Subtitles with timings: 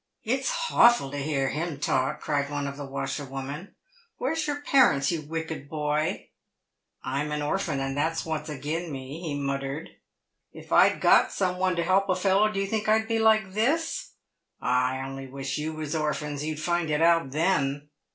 [0.23, 3.75] "It's hawful to hear him talk," cried one of the washerwomen;"
[4.17, 6.29] where's your parents, you wicked boy
[7.03, 9.89] ?""I am an orphan, and that's what's agin' me," he muttered."
[10.53, 13.53] If I'd got some one to help a fellow, do you think I'd be like
[13.53, 14.13] this?
[14.59, 17.89] Ah, I only wish you was orphans, you'd find it out then."